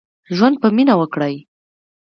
[0.35, 1.35] ژوند په مينه وکړئ.